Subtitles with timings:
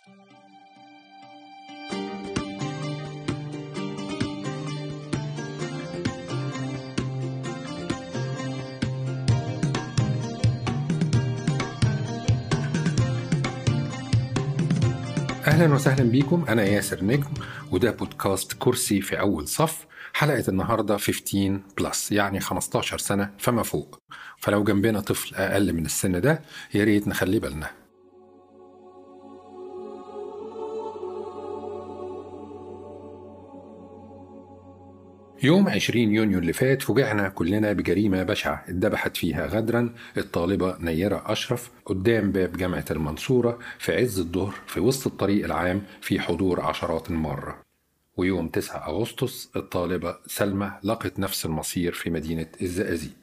[0.00, 0.14] أهلا
[15.74, 16.44] وسهلا بيكم.
[16.48, 17.24] أنا ياسر نجم
[17.70, 24.00] وده بودكاست كرسي في أول صف حلقة النهارده 15 بلس يعني 15 سنة فما فوق.
[24.38, 26.42] فلو جنبنا طفل أقل من السن ده
[26.74, 27.79] يا ريت نخلي بالنا.
[35.42, 41.70] يوم 20 يونيو اللي فات فوجئنا كلنا بجريمة بشعة اتذبحت فيها غدرا الطالبة نيرة أشرف
[41.84, 47.62] قدام باب جامعة المنصورة في عز الظهر في وسط الطريق العام في حضور عشرات المرة.
[48.16, 53.16] ويوم 9 أغسطس الطالبة سلمى لقت نفس المصير في مدينة الزقازيق.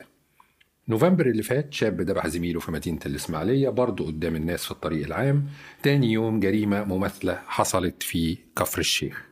[0.88, 5.47] نوفمبر اللي فات شاب ذبح زميله في مدينة الإسماعيلية برضه قدام الناس في الطريق العام.
[5.84, 9.27] تاني يوم جريمة مماثلة حصلت في كفر الشيخ.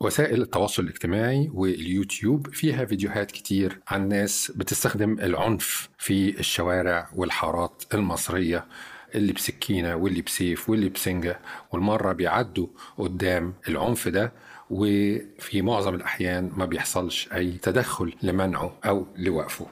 [0.00, 8.66] وسائل التواصل الاجتماعي واليوتيوب فيها فيديوهات كتير عن ناس بتستخدم العنف في الشوارع والحارات المصرية
[9.14, 11.40] اللي بسكينة واللي بسيف واللي بسنجة.
[11.72, 12.66] والمرة بيعدوا
[12.98, 14.32] قدام العنف ده
[14.70, 19.66] وفي معظم الأحيان ما بيحصلش أي تدخل لمنعه أو لوقفه.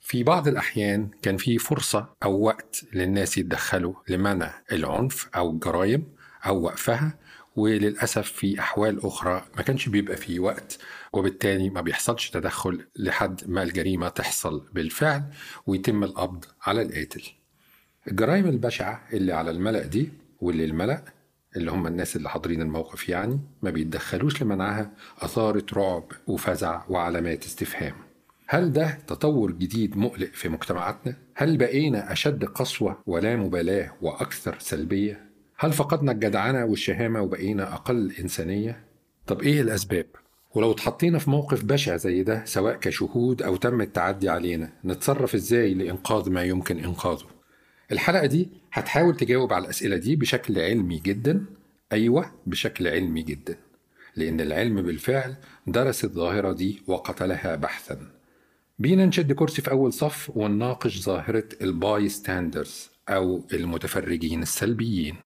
[0.00, 6.04] في بعض الأحيان كان في فرصة أو وقت للناس يتدخلوا لمنع العنف أو الجرائم
[6.46, 7.18] أو وقفها
[7.56, 10.78] وللأسف في أحوال أخرى ما كانش بيبقى فيه وقت
[11.12, 15.22] وبالتالي ما بيحصلش تدخل لحد ما الجريمة تحصل بالفعل
[15.66, 17.22] ويتم القبض على القاتل
[18.08, 20.08] الجرائم البشعة اللي على الملأ دي
[20.40, 21.02] واللي الملأ
[21.56, 27.94] اللي هم الناس اللي حاضرين الموقف يعني ما بيتدخلوش لمنعها أثارت رعب وفزع وعلامات استفهام
[28.48, 35.25] هل ده تطور جديد مقلق في مجتمعاتنا؟ هل بقينا أشد قسوة ولا مبالاة وأكثر سلبية؟
[35.58, 38.84] هل فقدنا الجدعنة والشهامة وبقينا أقل إنسانية؟
[39.26, 40.06] طب إيه الأسباب؟
[40.54, 45.74] ولو اتحطينا في موقف بشع زي ده سواء كشهود أو تم التعدي علينا نتصرف إزاي
[45.74, 47.26] لإنقاذ ما يمكن إنقاذه؟
[47.92, 51.44] الحلقة دي هتحاول تجاوب على الأسئلة دي بشكل علمي جدا
[51.92, 53.56] أيوة بشكل علمي جدا
[54.16, 55.34] لأن العلم بالفعل
[55.66, 57.98] درس الظاهرة دي وقتلها بحثا
[58.78, 65.16] بينا نشد كرسي في أول صف ونناقش ظاهرة ال bystanders أو المتفرجين السلبيين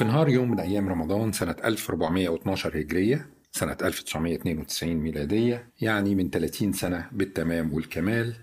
[0.00, 6.72] في نهار يوم من أيام رمضان سنة 1412 هجرية سنة 1992 ميلادية يعني من 30
[6.72, 8.34] سنة بالتمام والكمال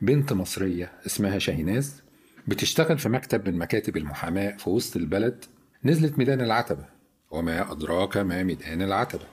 [0.00, 2.02] بنت مصرية اسمها شاهيناز
[2.48, 5.44] بتشتغل في مكتب من مكاتب المحاماة في وسط البلد.
[5.84, 6.84] نزلت ميدان العتبة.
[7.30, 9.24] وما أدراك ما ميدان العتبة.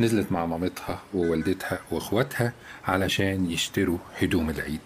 [0.00, 2.52] نزلت مع مامتها ووالدتها وأخواتها
[2.84, 4.80] علشان يشتروا هدوم العيد.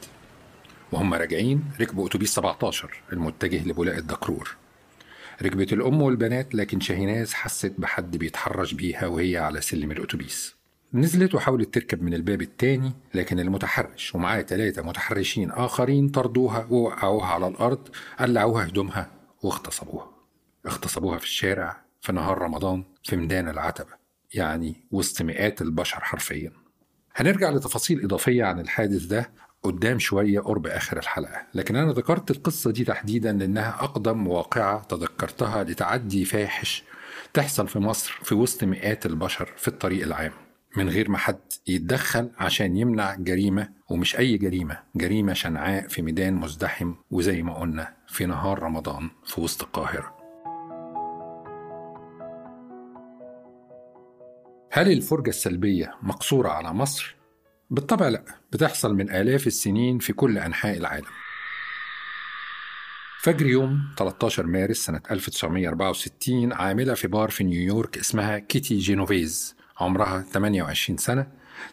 [0.92, 4.61] وهم راجعين ركبوا أتوبيس 17 المتجه لبولاق الدكرور.
[5.42, 10.54] ركبت الأم والبنات لكن شاهيناز حست بحد بيتحرش بيها وهي على سلم الأتوبيس.
[10.94, 17.46] نزلت وحاولت تركب من الباب التاني لكن المتحرش ومعاه ثلاثة متحرشين آخرين طردوها ووقعوها على
[17.48, 17.88] الأرض
[18.18, 19.10] قلعوها هدومها
[19.42, 20.10] واغتصبوها.
[20.66, 23.90] اغتصبوها في الشارع في نهار رمضان في ميدان العتبة
[24.34, 26.52] يعني وسط مئات البشر حرفيا.
[27.16, 29.30] هنرجع لتفاصيل إضافية عن الحادث ده
[29.62, 35.64] قدام شوية قرب آخر الحلقة لكن أنا ذكرت القصة دي تحديدا لأنها أقدم واقعة تذكرتها
[35.64, 36.84] لتعدي فاحش
[37.34, 40.32] تحصل في مصر في وسط مئات البشر في الطريق العام
[40.76, 46.34] من غير ما حد يتدخل عشان يمنع جريمة ومش أي جريمة جريمة شنعاء في ميدان
[46.34, 50.16] مزدحم وزي ما قلنا في نهار رمضان في وسط القاهرة
[54.72, 57.16] هل الفرجة السلبية مقصورة على مصر؟
[57.72, 61.06] بالطبع لا بتحصل من آلاف السنين في كل أنحاء العالم.
[63.20, 69.56] فجر يوم 13 مارس سنة 1964 عاملة في بار في نيويورك اسمها كيتي جينوفيز.
[69.80, 71.26] عمرها 28 سنة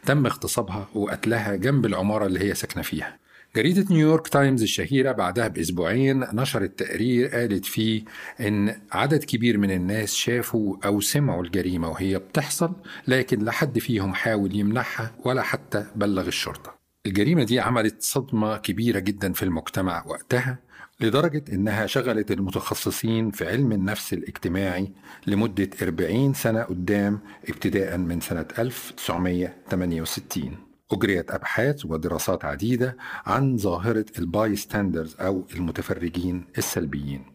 [0.06, 3.19] تم اغتصابها وقتلها جنب العمارة اللي هي ساكنة فيها.
[3.56, 8.04] جريدة نيويورك تايمز الشهيرة بعدها بأسبوعين نشرت تقرير قالت فيه
[8.40, 12.74] إن عدد كبير من الناس شافوا أو سمعوا الجريمة وهي بتحصل
[13.08, 16.76] لكن لا حد فيهم حاول يمنعها ولا حتى بلغ الشرطة.
[17.06, 20.58] الجريمة دي عملت صدمة كبيرة جدا في المجتمع وقتها
[21.02, 24.92] لدرجة إنها شغلت المتخصصين في علم النفس الاجتماعي
[25.28, 27.20] لمدة 40 سنة قدام
[27.50, 37.26] ابتداء من سنة 1968 أجريت أبحاث ودراسات عديدة عن ظاهرة ال bystanders أو المتفرجين السلبيين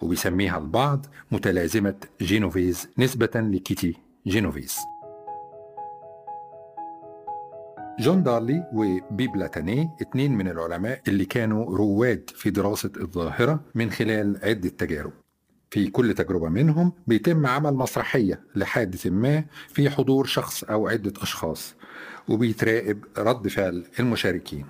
[0.00, 3.96] وبيسميها البعض متلازمة جينوفيز نسبة لكيتي
[4.26, 4.76] جينوفيز.
[8.00, 14.38] جون دارلي وبيب لاتاني اتنين من العلماء اللي كانوا رواد في دراسة الظاهرة من خلال
[14.42, 15.12] عدة تجارب.
[15.70, 21.74] في كل تجربة منهم بيتم عمل مسرحية لحادث ما في حضور شخص أو عدة أشخاص
[22.28, 24.66] وبيتراقب رد فعل المشاركين.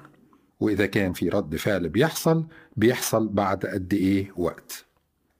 [0.60, 2.44] وإذا كان في رد فعل بيحصل
[2.76, 4.84] بيحصل بعد قد إيه وقت.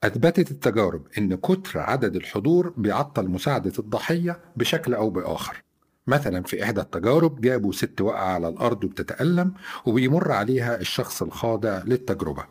[0.05, 5.63] أثبتت التجارب إن كتر عدد الحضور بيعطل مساعدة الضحية بشكل أو بآخر.
[6.07, 9.55] مثلا في إحدى التجارب جابوا ست واقعة على الأرض وبتتألم
[9.87, 12.45] وبيمر عليها الشخص الخاضع للتجربة.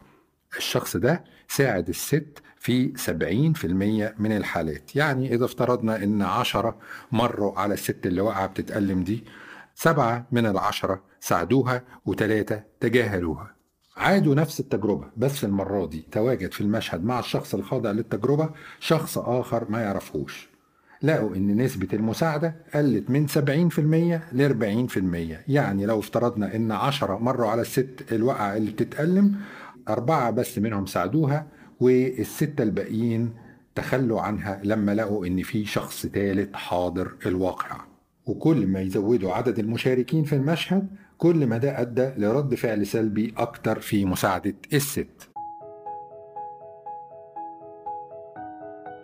[0.57, 4.95] الشخص ده ساعد الست في 70% من الحالات.
[4.95, 6.77] يعني إذا افترضنا إن عشرة
[7.11, 9.23] مروا على الست اللي واقعة بتتألم دي
[9.75, 13.55] سبعة من العشرة ساعدوها وثلاثة تجاهلوها.
[13.97, 16.05] عادوا نفس التجربة بس المرة دي.
[16.11, 18.49] تواجد في المشهد مع الشخص الخاضع للتجربة
[18.79, 20.49] شخص آخر ما يعرفهوش.
[21.03, 23.39] لقوا إن نسبة المساعدة قلت من 70%
[24.33, 29.35] ل 40% يعني لو افترضنا إن 10 مروا على الست الوقعة اللي بتتألم
[29.89, 31.47] أربعة بس منهم ساعدوها
[31.81, 33.33] والستة الباقيين
[33.75, 37.87] تخلوا عنها لما لقوا إن في شخص ثالث حاضر الواقعة
[38.25, 40.87] وكل ما يزودوا عدد المشاركين في المشهد
[41.17, 45.29] كل ما ده أدى لرد فعل سلبي أكتر في مساعدة الست.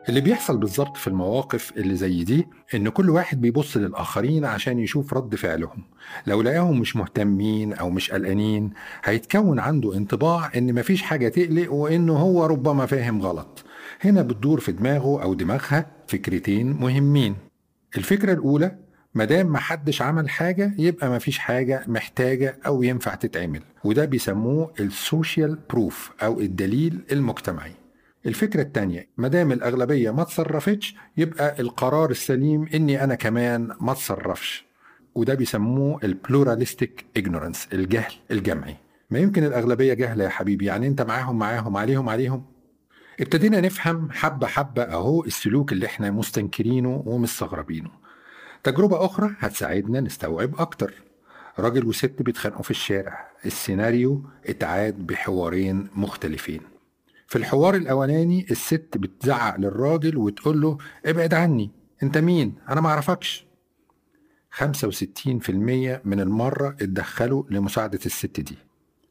[0.09, 5.13] اللي بيحصل بالظبط في المواقف اللي زي دي إن كل واحد بيبص للآخرين عشان يشوف
[5.13, 5.83] رد فعلهم.
[6.27, 8.69] لو لقاهم مش مهتمين أو مش قلقانين
[9.03, 13.63] هيتكون عنده انطباع إن مفيش حاجة تقلق وإنه هو ربما فاهم غلط.
[14.01, 17.35] هنا بتدور في دماغه أو دماغها فكرتين مهمين.
[17.97, 18.77] الفكرة الأولى
[19.13, 23.61] مادام محدش عمل حاجة يبقى مفيش حاجة محتاجة أو ينفع تتعمل.
[23.83, 27.71] وده بيسموه ال social proof أو الدليل المجتمعي.
[28.25, 34.65] الفكرة التانية مادام الأغلبية ما تصرفتش يبقى القرار السليم إني أنا كمان ما تصرفش
[35.15, 38.75] وده بيسموه ال pluralistic ignorance الجهل الجمعي.
[39.09, 42.45] ما يمكن الأغلبية جهلة يا حبيبي يعني أنت معاهم معاهم عليهم عليهم.
[43.19, 47.89] ابتدينا نفهم حبة حبة أهو السلوك اللي إحنا مستنكرينه ومستغربينه.
[48.63, 50.93] تجربة أخرى هتساعدنا نستوعب أكتر.
[51.59, 53.27] راجل وست بيتخانقوا في الشارع.
[53.45, 56.61] السيناريو اتعاد بحوارين مختلفين.
[57.27, 61.71] في الحوار الأولاني الست بتزعق للراجل وتقول له ابعد عني
[62.03, 63.47] أنت مين؟ أنا معرفكش
[64.51, 65.49] 65%
[66.05, 68.57] من المرة اتدخلوا لمساعدة الست دي.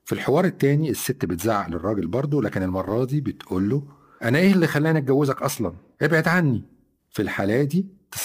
[0.04, 3.82] في الحوار التاني الست بتزعق للراجل برضه لكن المرة دي بتقول له
[4.22, 5.72] أنا إيه اللي خلاني أتجوزك أصلا؟
[6.02, 6.64] ابعد عني.
[7.10, 7.86] في الحالة دي
[8.16, 8.20] 19%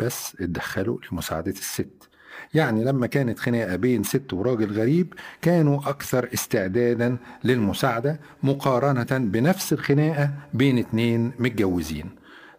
[0.00, 2.08] بس اتدخلوا لمساعدة الست.
[2.54, 10.30] يعني لما كانت خناقة بين ست وراجل غريب كانوا أكثر استعدادا للمساعدة مقارنة بنفس الخناقة
[10.54, 12.10] بين اتنين متجوزين.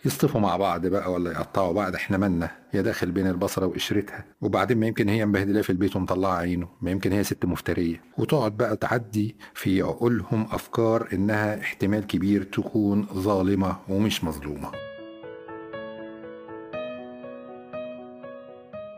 [0.05, 4.25] يصطفوا مع بعض بقى ولا يقطعوا بعض إحنا مالنا؟ يا داخل بين البصرة وقشرتها.
[4.41, 6.67] وبعدين ما يمكن هي مبهدلاه في البيت ومطلعة عينه.
[6.81, 8.01] ما يمكن هي ست مفترية.
[8.17, 14.84] وتقعد بقى تعدي في عقولهم أفكار إنها احتمال كبير تكون ظالمة ومش مظلومة.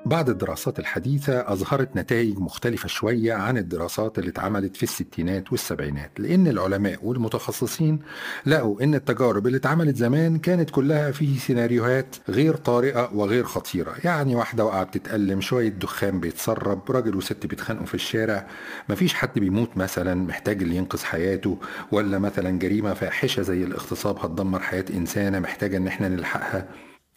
[0.08, 6.48] بعض الدراسات الحديثة أظهرت نتائج مختلفة شوية عن الدراسات اللي اتعملت في الستينات والسبعينات لأن
[6.48, 8.00] العلماء والمتخصصين
[8.46, 14.36] لقوا أن التجارب اللي اتعملت زمان كانت كلها في سيناريوهات غير طارئة وغير خطيرة يعني
[14.36, 18.48] واحدة وقع بتتألم شوية دخان بيتسرب راجل وست بيتخانقوا في الشارع
[18.90, 21.58] مفيش حد بيموت مثلا محتاج اللي ينقذ حياته
[21.92, 26.66] ولا مثلا جريمة فاحشة زي الاغتصاب هتدمر حياة إنسانة محتاجة إن إحنا نلحقها.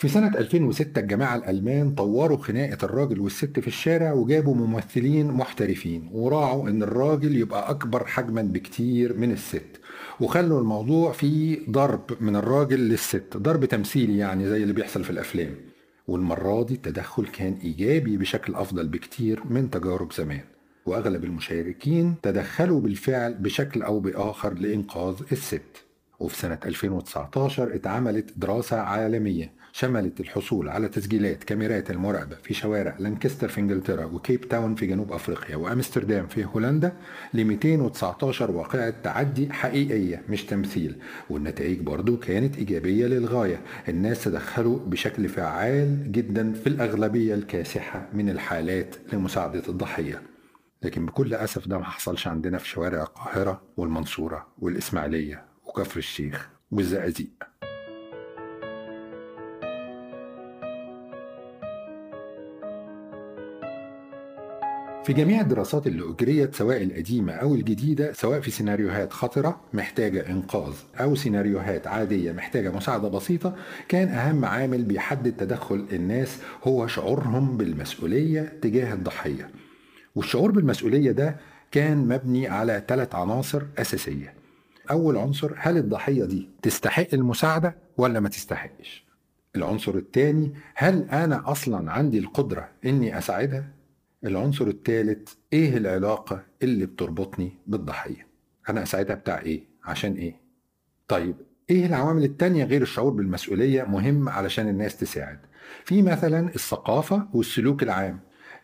[0.00, 6.68] في سنة 2006 الجماعة الألمان طوروا خناقة الراجل والست في الشارع وجابوا ممثلين محترفين وراعوا
[6.68, 9.80] إن الراجل يبقى أكبر حجما بكتير من الست.
[10.20, 15.54] وخلوا الموضوع فيه ضرب من الراجل للست ضرب تمثيلي يعني زي اللي بيحصل في الأفلام.
[16.08, 20.44] والمرة دي التدخل كان إيجابي بشكل أفضل بكتير من تجارب زمان.
[20.86, 25.84] وأغلب المشاركين تدخلوا بالفعل بشكل أو بآخر لإنقاذ الست.
[26.20, 33.48] وفي سنة 2019 اتعملت دراسة عالمية شملت الحصول على تسجيلات كاميرات المراقبة في شوارع لانكستر
[33.48, 36.92] في إنجلترا وكيب تاون في جنوب أفريقيا وأمستردام في هولندا
[37.34, 40.96] ل 219 واقعة تعدي حقيقية مش تمثيل
[41.30, 43.60] والنتائج برضو كانت إيجابية للغاية.
[43.88, 50.22] الناس تدخلوا بشكل فعال جدا في الأغلبية الكاسحة من الحالات لمساعدة الضحية.
[50.82, 57.49] لكن بكل أسف ده ما حصلش عندنا في شوارع القاهرة والمنصورة والإسماعيلية وكفر الشيخ والزقازيق.
[65.10, 70.72] في جميع الدراسات اللي أجريت سواء القديمة أو الجديدة سواء في سيناريوهات خطرة محتاجة إنقاذ
[71.00, 73.56] أو سيناريوهات عادية محتاجة مساعدة بسيطة
[73.88, 79.50] كان أهم عامل بيحدد تدخل الناس هو شعورهم بالمسؤولية تجاه الضحية.
[80.14, 81.36] والشعور بالمسؤولية ده
[81.70, 84.34] كان مبني على ثلاث عناصر أساسية.
[84.90, 89.04] أول عنصر هل الضحية دي تستحق المساعدة ولا ما تستحقش؟
[89.56, 93.79] العنصر الثاني هل أنا أصلا عندي القدرة إني أساعدها؟
[94.24, 98.26] العنصر الثالث إيه العلاقة اللي بتربطني بالضحية؟
[98.68, 100.40] أنا اساعدها بتاع إيه؟ عشان إيه؟
[101.08, 101.36] طيب
[101.70, 105.38] إيه العوامل التانية غير الشعور بالمسؤولية؟ مهم علشان الناس تساعد.
[105.84, 108.20] في مثلا الثقافة والسلوك العام.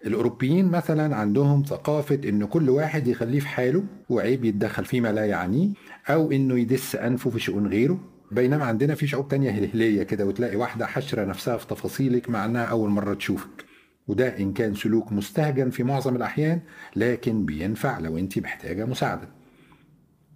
[0.06, 5.68] الأوروبيين مثلا عندهم ثقافة إن كل واحد يخليه في حاله وعيب يتدخل فيما لا يعنيه
[6.08, 8.00] أو إنه يدس أنفه في شؤون غيره.
[8.32, 12.64] بينما عندنا في شعوب تانية هلهلية كده وتلاقي واحدة حشرة نفسها في تفاصيلك مع إنها
[12.64, 13.64] أول مرة تشوفك.
[14.08, 16.60] وده إن كان سلوك مستهجن في معظم الأحيان
[16.96, 19.28] لكن بينفع لو أنت محتاجة مساعدة.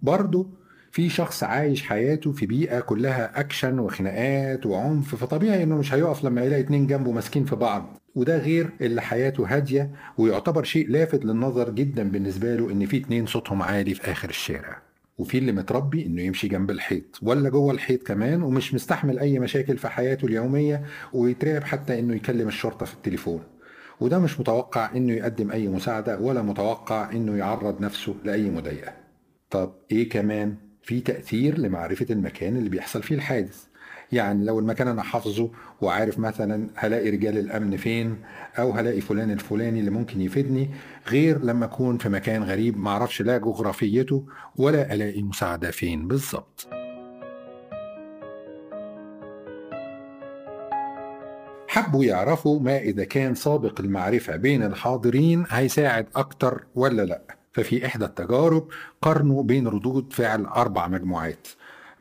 [0.01, 0.49] برضه
[0.91, 6.41] في شخص عايش حياته في بيئة كلها أكشن وخناقات وعنف فطبيعي إنه مش هيقف لما
[6.41, 7.97] يلاقي اتنين جنبه ماسكين في بعض.
[8.15, 13.25] وده غير اللي حياته هادية ويعتبر شيء لافت للنظر جدا بالنسبة له إن في اتنين
[13.25, 14.81] صوتهم عالي في آخر الشارع.
[15.17, 19.77] وفي اللي متربي إنه يمشي جنب الحيط ولا جوه الحيط كمان ومش مستحمل أي مشاكل
[19.77, 23.41] في حياته اليومية ويترعب حتى إنه يكلم الشرطة في التليفون.
[24.01, 28.93] وده مش متوقع إنه يقدم أي مساعدة ولا متوقع إنه يعرض نفسه لأي مضايقة.
[29.49, 33.63] طب إيه كمان؟ في تأثير لمعرفة المكان اللي بيحصل فيه الحادث.
[34.11, 38.15] يعني لو المكان أنا حافظه وعارف مثلا هلاقي رجال الأمن فين
[38.59, 40.69] أو هلاقي فلان الفلاني اللي ممكن يفيدني
[41.07, 46.80] غير لما أكون في مكان غريب معرفش لا جغرافيته ولا ألاقي مساعدة فين بالظبط.
[51.71, 57.21] حبوا يعرفوا ما إذا كان سابق المعرفة بين الحاضرين هيساعد أكتر ولا لأ.
[57.53, 58.67] ففي إحدى التجارب
[59.01, 61.47] قارنوا بين ردود فعل أربع مجموعات.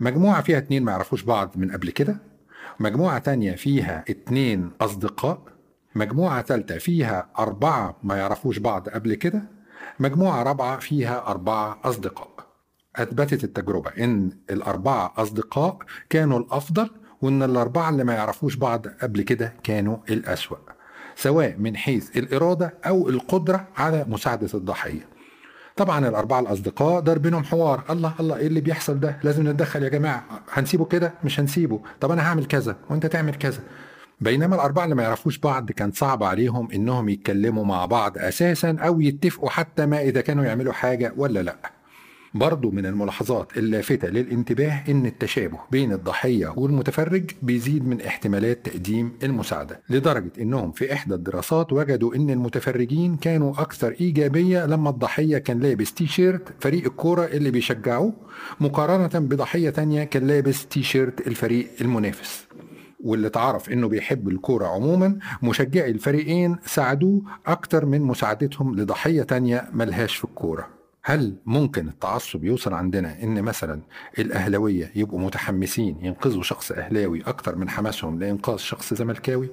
[0.01, 2.17] مجموعة فيها اتنين ما يعرفوش بعض من قبل كده.
[2.81, 5.43] مجموعة تانية فيها اتنين أصدقاء.
[5.95, 9.43] مجموعة تالتة فيها أربعة ما يعرفوش بعض قبل كده.
[10.01, 12.31] مجموعة رابعة فيها أربعة أصدقاء.
[12.97, 16.91] أثبتت التجربة إن الأربعة أصدقاء كانوا الأفضل
[17.23, 20.57] وإن الأربعة اللي ما يعرفوش بعض قبل كده كانوا الأسوأ
[21.17, 25.09] سواء من حيث الإرادة أو القدرة على مساعدة الضحية.
[25.77, 29.89] طبعا الأربعة الأصدقاء دار بينهم حوار الله الله إيه اللي بيحصل ده؟ لازم نتدخل يا
[29.89, 31.81] جماعة هنسيبه كده؟ مش هنسيبه.
[32.01, 33.61] طب أنا هعمل كذا وأنت تعمل كذا.
[34.21, 39.01] بينما الأربعة اللي ما يعرفوش بعض كان صعب عليهم إنهم يتكلموا مع بعض أساسا أو
[39.01, 41.80] يتفقوا حتى ما إذا كانوا يعملوا حاجة ولا لأ.
[42.35, 49.81] برضو من الملاحظات اللافتة للانتباه إن التشابه بين الضحية والمتفرج بيزيد من احتمالات تقديم المساعدة
[49.91, 55.95] لدرجة إنهم في إحدى الدراسات وجدوا إن المتفرجين كانوا أكثر إيجابية لما الضحية كان لابس
[55.95, 58.13] تي شيرت فريق الكورة اللي بيشجعوه
[58.61, 62.47] مقارنة بضحية تانية كان لابس تي شيرت الفريق المنافس.
[63.05, 70.17] واللي تعرف إنه بيحب الكورة عموما مشجعي الفريقين ساعدوه أكتر من مساعدتهم لضحية تانية ملهاش
[70.17, 70.80] في الكورة.
[71.03, 73.83] هل ممكن التعصب يوصل عندنا إن مثلا
[74.19, 79.49] الأهلاوية يبقوا متحمسين ينقذوا شخص أهلاوي أكتر من حماسهم لإنقاذ شخص زملكاوي؟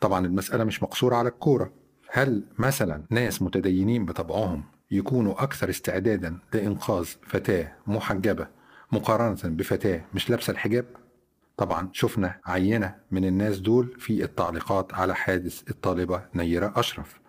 [0.00, 1.72] طبعا المسألة مش مقصورة على الكورة.
[2.12, 8.48] هل مثلا ناس متدينين بطبعهم يكونوا أكثر استعدادا لإنقاذ فتاة محجبة
[8.92, 10.84] مقارنة بفتاة مش لابسة الحجاب؟
[11.56, 17.20] طبعا شفنا عينة من الناس دول في التعليقات على حادث الطالبة نيرة أشرف.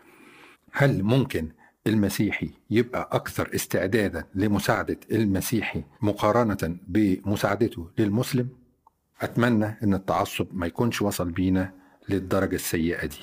[0.71, 1.51] هل ممكن
[1.87, 8.49] المسيحي يبقى أكثر استعدادا لمساعدة المسيحي مقارنة بمساعدته للمسلم
[9.21, 11.73] أتمنى أن التعصب ما يكونش وصل بينا
[12.09, 13.17] للدرجة السيئة دي.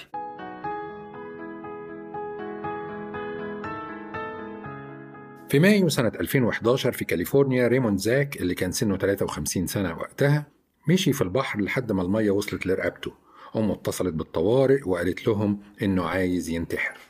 [5.49, 10.47] في مايو سنة 2011 في كاليفورنيا ريموند زاك اللي كان سنه 53 سنة وقتها
[10.88, 13.12] مشي في البحر لحد ما المية وصلت لرقبته.
[13.57, 17.08] أمه اتصلت بالطوارئ وقالت لهم إنه عايز ينتحر.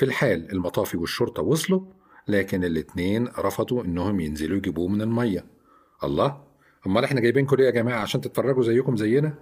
[0.00, 1.80] في الحال المطافي والشرطة وصلوا
[2.28, 5.44] لكن الاتنين رفضوا إنهم ينزلوا يجيبوه من المية.
[6.04, 6.40] الله
[6.86, 9.34] أمال إحنا جايبينكم ليه يا جماعة عشان تتفرجوا زيكم زينا؟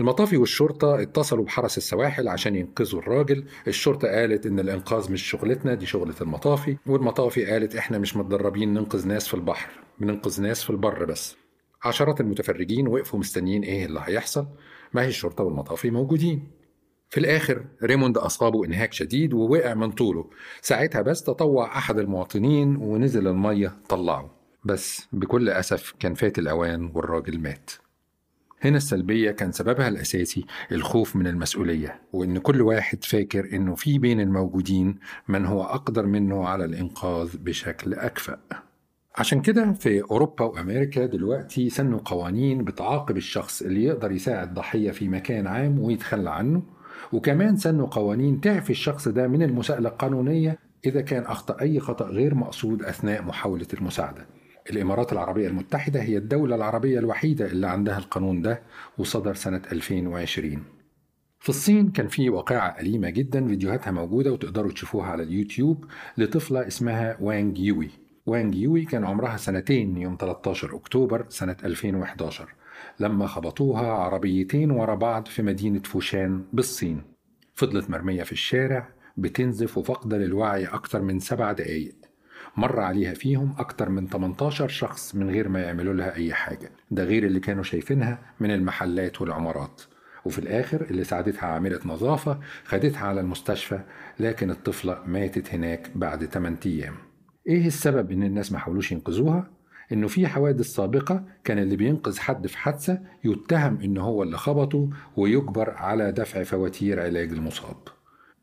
[0.00, 3.44] المطافي والشرطة اتصلوا بحرس السواحل عشان ينقذوا الراجل.
[3.68, 9.08] الشرطة قالت إن الإنقاذ مش شغلتنا دي شغلة المطافي والمطافي قالت إحنا مش متدربين ننقذ
[9.08, 11.36] ناس في البحر بننقذ ناس في البر بس.
[11.84, 14.46] عشرات المتفرجين وقفوا مستنيين إيه اللي هيحصل.
[14.92, 16.59] ما هي الشرطة والمطافي موجودين.
[17.10, 20.30] في الآخر ريموند أصابه إنهاك شديد ووقع من طوله.
[20.62, 24.34] ساعتها بس تطوع أحد المواطنين ونزل المية طلعه.
[24.64, 27.70] بس بكل أسف كان فات الأوان والراجل مات.
[28.62, 34.20] هنا السلبية كان سببها الأساسي الخوف من المسؤولية وإن كل واحد فاكر إنه في بين
[34.20, 34.98] الموجودين
[35.28, 38.38] من هو أقدر منه على الإنقاذ بشكل أكفأ.
[39.16, 45.08] عشان كده في أوروبا وأمريكا دلوقتي سنوا قوانين بتعاقب الشخص اللي يقدر يساعد ضحية في
[45.08, 46.62] مكان عام ويتخلى عنه
[47.12, 52.34] وكمان سنوا قوانين تعفي الشخص ده من المساءلة القانونية إذا كان أخطأ أي خطأ غير
[52.34, 54.26] مقصود أثناء محاولة المساعدة.
[54.70, 58.62] الإمارات العربية المتحدة هي الدولة العربية الوحيدة اللي عندها القانون ده
[58.98, 60.62] وصدر سنة 2020
[61.40, 65.84] في الصين كان في واقعة أليمة جدا فيديوهاتها موجودة وتقدروا تشوفوها على اليوتيوب
[66.18, 67.90] لطفلة اسمها وانج يوي
[68.26, 72.48] وانج يوي كان عمرها سنتين يوم 13 أكتوبر سنة 2011
[73.00, 77.02] لما خبطوها عربيتين ورا بعض في مدينة فوشان بالصين.
[77.54, 81.94] فضلت مرمية في الشارع بتنزف وفاقدة للوعي أكتر من سبع دقايق.
[82.56, 86.70] مر عليها فيهم أكتر من 18 شخص من غير ما يعملوا لها أي حاجة.
[86.90, 89.82] ده غير اللي كانوا شايفينها من المحلات والعمارات.
[90.24, 93.80] وفي الآخر اللي ساعدتها عاملة نظافة خدتها على المستشفى
[94.20, 96.94] لكن الطفلة ماتت هناك بعد 8 أيام.
[97.46, 99.50] إيه السبب إن الناس ما حاولوش ينقذوها؟
[99.92, 104.88] إنه في حوادث سابقة كان اللي بينقذ حد في حادثة يتهم إن هو اللي خبطه
[105.16, 107.76] ويجبر على دفع فواتير علاج المصاب.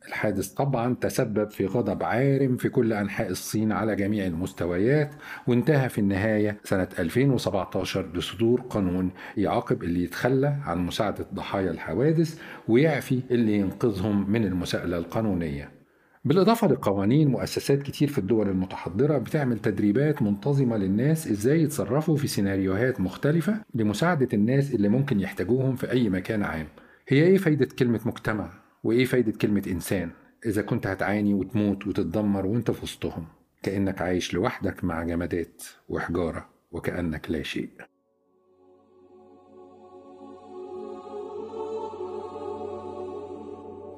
[0.07, 5.11] الحادث طبعا تسبب في غضب عارم في كل أنحاء الصين على جميع المستويات
[5.47, 13.21] وانتهى في النهاية سنة 2017 بصدور قانون يعاقب اللي يتخلى عن مساعدة ضحايا الحوادث ويعفي
[13.31, 15.76] اللي ينقذهم من المساءلة القانونية.
[16.25, 23.01] بالإضافة لقوانين مؤسسات كتير في الدول المتحضرة بتعمل تدريبات منتظمة للناس إزاي يتصرفوا في سيناريوهات
[23.01, 26.67] مختلفة لمساعدة الناس اللي ممكن يحتاجوهم في أي مكان عام.
[27.07, 28.49] هي إيه فايدة كلمة مجتمع؟
[28.83, 30.09] وإيه فايدة كلمة إنسان؟
[30.45, 33.25] إذا كنت هتعاني وتموت وتتدمر وإنت في وسطهم
[33.63, 37.69] كأنك عايش لوحدك مع جمادات وحجارة وكأنك لا شيء.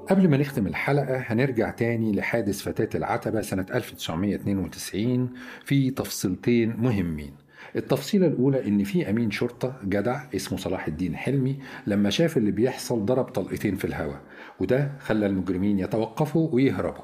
[0.09, 5.29] قبل ما نختم الحلقة هنرجع تاني لحادث فتاة العتبة سنة 1992
[5.65, 7.31] في تفصيلتين مهمين.
[7.75, 13.05] التفصيلة الأولى إن في أمين شرطة جدع اسمه صلاح الدين حلمي لما شاف اللي بيحصل
[13.05, 14.21] ضرب طلقتين في الهواء
[14.59, 17.03] وده خلى المجرمين يتوقفوا ويهربوا.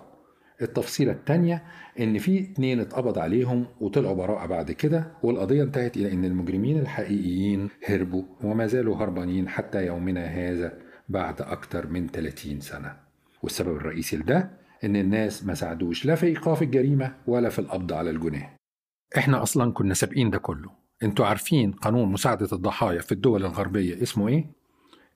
[0.62, 1.64] التفصيلة الثانية
[2.00, 7.70] إن في اتنين اتقبض عليهم وطلعوا براءة بعد كده والقضية انتهت إلى إن المجرمين الحقيقيين
[7.88, 10.85] هربوا وما زالوا هربانين حتى يومنا هذا.
[11.10, 12.96] بعد أكتر من 30 سنة.
[13.44, 14.52] والسبب الرئيسي لده
[14.84, 18.50] إن الناس ما ساعدوش لا في إيقاف الجريمة ولا في القبض على الجناه
[19.18, 20.70] إحنا أصلا كنا سابقين ده كله.
[21.04, 24.46] أنتوا عارفين قانون مساعدة الضحايا في الدول الغربية اسمه إيه؟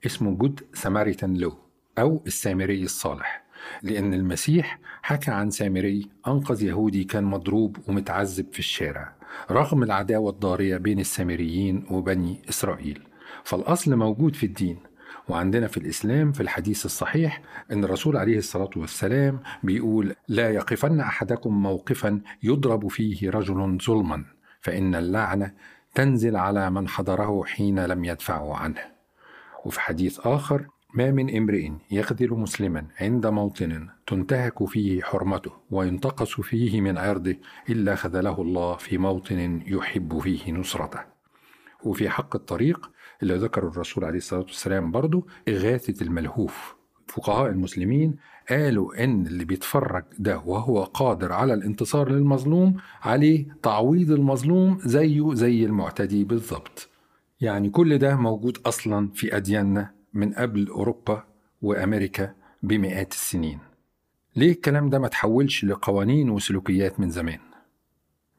[0.06, 1.54] اسمه جود ساماريتان لو
[2.00, 3.44] أو السامري الصالح.
[3.84, 9.16] لأن المسيح حكى عن سامري أنقذ يهودي كان مضروب ومتعذب في الشارع
[9.52, 13.02] رغم العداوة الضارية بين السامريين وبني إسرائيل.
[13.44, 14.78] فالأصل موجود في الدين.
[15.30, 21.62] وعندنا في الإسلام في الحديث الصحيح أن الرسول عليه الصلاة والسلام بيقول لا يقفن أحدكم
[21.62, 24.26] موقفا يضرب فيه رجل ظلما
[24.62, 25.54] فإن اللعنة
[25.96, 28.82] تنزل على من حضره حين لم يدفعوا عنه.
[29.66, 36.82] وفي حديث آخر ما من امرئ يخذل مسلما عند موطن تنتهك فيه حرمته وينتقص فيه
[36.82, 37.36] من عرضه
[37.70, 41.00] إلا خذله الله في موطن يحب فيه نصرته.
[41.84, 42.92] وفي حق الطريق
[43.24, 46.76] اللي ذكره الرسول عليه الصلاة والسلام برضو إغاثة الملهوف.
[47.08, 48.16] فقهاء المسلمين
[48.50, 55.66] قالوا إن اللي بيتفرج ده وهو قادر على الانتصار للمظلوم عليه تعويض المظلوم زيه زي
[55.66, 56.90] المعتدي بالضبط.
[57.42, 61.24] يعني كل ده موجود أصلا في أدياننا من قبل أوروبا
[61.62, 63.60] وأمريكا بمئات السنين.
[64.36, 67.40] ليه الكلام ده ما تحولش لقوانين وسلوكيات من زمان؟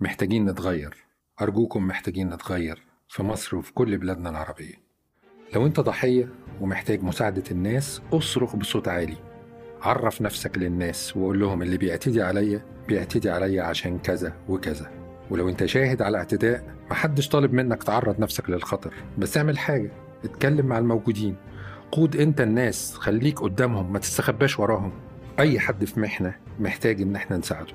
[0.01, 0.97] محتاجين نتغير.
[1.41, 2.83] أرجوكم محتاجين نتغير.
[3.11, 4.75] في مصر وفي كل بلادنا العربية.
[5.55, 6.29] لو انت ضحية
[6.61, 9.17] ومحتاج مساعدة الناس اصرخ بصوت عالي.
[9.83, 14.91] عرف نفسك للناس وقول لهم اللي بيعتدي عليا بيعتدي عليا عشان كذا وكذا.
[15.31, 18.95] ولو انت شاهد على اعتداء محدش طالب منك تعرض نفسك للخطر.
[19.19, 19.91] بس اعمل حاجة
[20.25, 21.37] اتكلم مع الموجودين.
[21.93, 24.93] قود انت الناس خليك قدامهم ما تستخباش وراهم.
[25.39, 27.75] أي حد في محنة محتاج إن إحنا نساعده.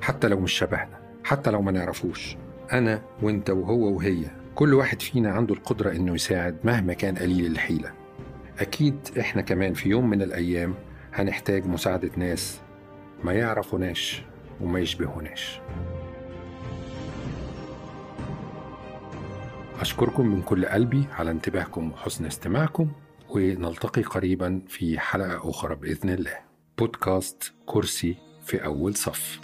[0.00, 2.36] حتى لو مش شبهنا حتى لو ما نعرفوش.
[2.72, 4.41] أنا وأنت وهو وهي.
[4.54, 7.92] كل واحد فينا عنده القدرة إنه يساعد مهما كان قليل الحيلة.
[8.58, 10.74] أكيد إحنا كمان في يوم من الأيام
[11.14, 12.60] هنحتاج مساعدة ناس
[13.24, 14.22] ما يعرفوناش
[14.60, 15.60] وما يشبهوناش.
[19.80, 22.88] أشكركم من كل قلبي على انتباهكم وحسن استماعكم
[23.28, 26.38] ونلتقي قريبا في حلقة أخرى بإذن الله.
[26.78, 29.40] بودكاست كرسي في أول صف.